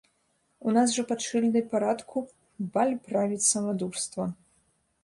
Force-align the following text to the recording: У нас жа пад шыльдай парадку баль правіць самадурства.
У 0.69 0.73
нас 0.77 0.95
жа 0.99 1.03
пад 1.11 1.19
шыльдай 1.27 1.63
парадку 1.75 2.25
баль 2.79 2.95
правіць 3.07 3.47
самадурства. 3.53 4.31